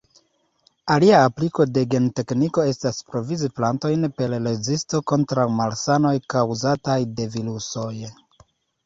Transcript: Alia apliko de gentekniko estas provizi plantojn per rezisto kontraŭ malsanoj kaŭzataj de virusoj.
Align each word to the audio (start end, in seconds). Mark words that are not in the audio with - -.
Alia 0.93 1.17
apliko 1.25 1.65
de 1.73 1.83
gentekniko 1.91 2.63
estas 2.69 3.01
provizi 3.09 3.49
plantojn 3.59 4.07
per 4.21 4.31
rezisto 4.47 5.03
kontraŭ 5.13 5.45
malsanoj 5.59 6.15
kaŭzataj 6.37 6.97
de 7.21 7.29
virusoj. 7.37 7.93